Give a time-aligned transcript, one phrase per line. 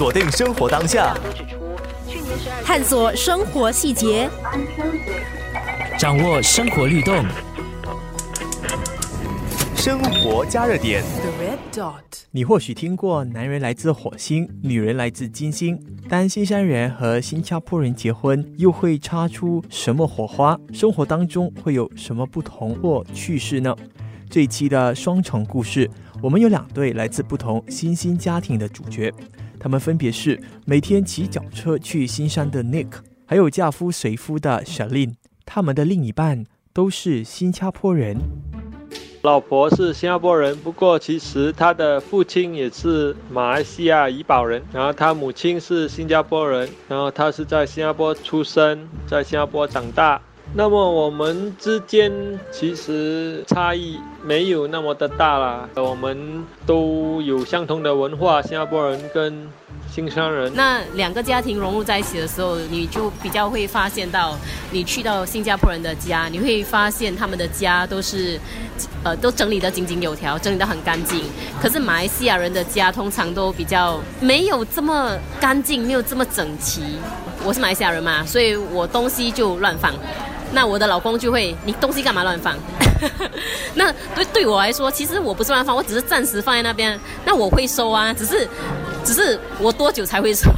[0.00, 1.14] 锁定生活当下，
[2.64, 4.30] 探索生活细节，
[5.98, 7.22] 掌握生活律动。
[9.76, 11.04] 生活加热点。
[12.30, 15.78] 你或许听过男人来自火星，女人来自金星。
[16.08, 20.58] 当新山人和新加坡人结婚，又会擦出什么火花？
[20.72, 23.76] 生活当中会有什么不同或趣事呢？
[24.30, 25.90] 这一期的双重故事，
[26.22, 29.12] 我们有两对来自不同新兴家庭的主角，
[29.60, 32.88] 他们分别是每天骑脚车去新山的 Nick，
[33.26, 35.12] 还有嫁夫随夫的 Shalin。
[35.44, 38.16] 他们的另一半都是新加坡人。
[39.22, 50.18] 老婆是新加坡人，不过其实他的父亲也是马来西亚怡保人，然后他母亲是新加坡人，然后他是在新加坡出生，在新加坡长大。
[50.54, 52.10] 那么我们之间
[52.50, 59.48] 其实差异没有那么的大啦，我们都有相同的文化，新加坡人跟。
[59.92, 64.36] 新山人，那两个家庭融入在一起的时候，你就比较会发现到，
[64.70, 68.38] 你去到新加坡人的家，你会发现他们的家都是，
[69.02, 71.24] 呃，都整理得井井有条，整理得很干净。
[71.60, 76.82] 可是马来西亚人的家通常都比较没有这么干净，没有这么整齐。
[77.44, 79.92] 我是马来西亚人嘛，所以我东西就乱放。
[80.52, 82.54] 那我的老公就会，你东西干嘛乱放？
[83.74, 86.98] 那对对我来说，其实我不是乱放，我只是暂时放在那边。
[87.24, 88.48] 那我会收啊，只是。
[89.02, 90.50] 只是我多久才会收？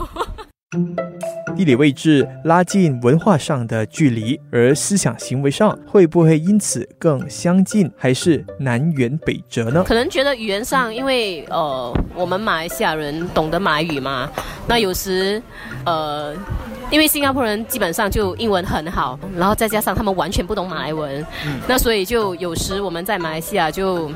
[1.57, 9.85] 地理位置拉近文化上的距离，而思想行为上会不会因此更相近，还是南辕北辙呢？
[9.87, 14.29] 可能觉得语言上，因为呃，我们马来西亚人懂得马来语嘛，
[14.67, 15.41] 那有时
[15.87, 16.35] 呃。
[16.93, 21.27] 因为新加坡人基本上就英文很好，然后再加上他们完全不懂马来文，
[21.67, 24.11] 那所以就有时我们在马来西亚就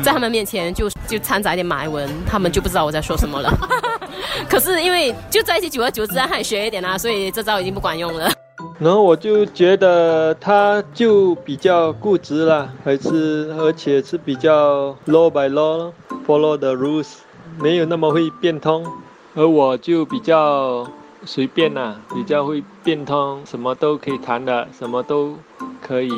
[0.00, 3.52] 在他们面前就就掺杂一点马来文，他们就不知道我在说什么了。
[4.48, 8.30] 可是因为就在一起久而久之，他也学一点啊，所以这招已经不管用了。
[8.78, 17.08] 然后我就觉得他就比较固执了，还是而且是比较 law by law，follow the rules，
[17.58, 18.86] 没有那么会变通，
[19.34, 20.86] 而我就比较。
[21.24, 25.36] 随便啊，比较会变通，什么都可以谈的，什么都
[25.80, 26.10] 可以。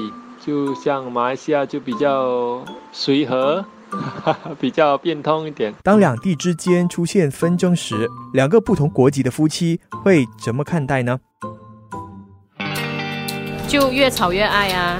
[0.44, 3.64] 就像马来西亚就比较随和，
[4.58, 5.72] 比较变通一点。
[5.84, 11.20] 当两地之间出现纷争时，两个不同国籍的夫妻会怎么看待呢？
[13.68, 14.98] 就越吵越爱啊！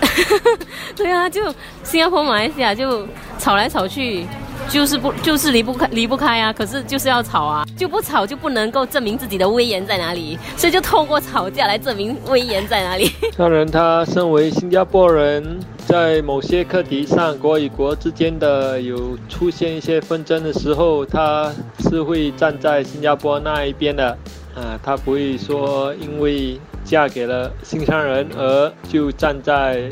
[0.96, 1.42] 对啊，就
[1.82, 3.06] 新加坡、马来西亚就
[3.38, 4.26] 吵来吵去。
[4.70, 13.10] 就是不就是离不开离不开啊，可是就是要吵啊，就不吵就不能够证明自己的威严在哪里，所以就透过吵架来证明威严在哪里。
[13.36, 24.16] 当然，他身为新加坡人，在某些课题上，国与国之间的有出现一些纷争的时候，他是会站在新加坡那一边的，
[24.54, 29.88] 啊，他不会说因为嫁给了新疆人而就站在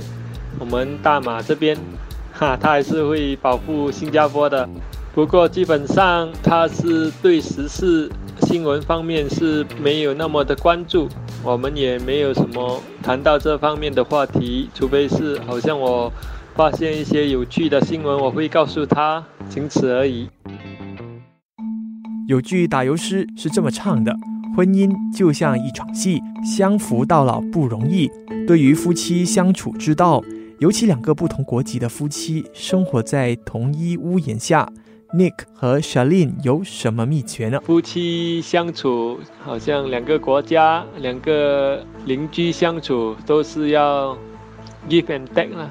[0.61, 1.77] 我们大马这边。
[2.39, 4.69] 哈，他还是会保护新加坡的，
[5.13, 8.09] 不过基本上他是对时事
[8.43, 11.09] 新闻方面是没有那么的关注，
[11.43, 16.13] 我们也没有什么谈到这方面的话题，除非是好像我
[16.55, 20.29] 发现一些有趣的新闻，我会告诉他，仅此而已。
[22.29, 24.15] 有句打油诗是这么唱的：
[24.57, 26.21] 婚姻就像一场戏，
[26.57, 28.09] 相扶到老不容易。
[28.47, 30.23] 对于夫妻相处之道。
[30.59, 34.69] 尤其两个不同国籍的夫妻生活在同一屋檐下
[35.15, 37.61] ，Nick 和 Shalin 有什么秘诀呢？
[37.61, 44.19] 夫妻相处好像两个国家、两个邻居相处都是要
[44.89, 45.71] give and take 啦，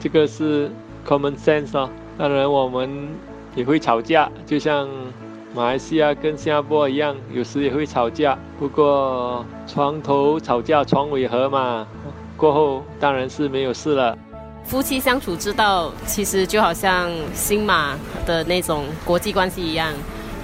[0.00, 0.70] 这个是
[1.06, 1.90] common sense 哦。
[2.16, 3.08] 当然我们
[3.54, 4.88] 也会吵架，就像
[5.54, 8.38] 马来西亚跟新加坡一样，有时也会吵架。
[8.58, 11.86] 不过床头吵架床尾和嘛。
[12.36, 14.16] 过后当然是没有事了。
[14.64, 19.92] 夫妻相处之道，其实就好像新马的那种国际关系一样，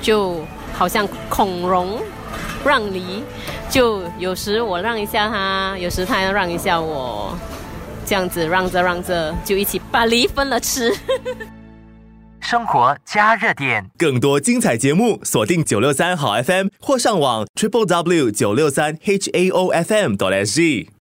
[0.03, 0.45] 就
[0.75, 1.99] 好像孔融
[2.63, 3.25] 让梨，
[3.71, 7.35] 就有时我让一下他，有时他要让一下我，
[8.05, 10.95] 这样子让着让着，就一起把梨分了吃。
[12.41, 20.91] 生活加热点，更多精彩节目，锁定九六三好 FM 或上网 triple w 九六三 h a o f m 多 s g。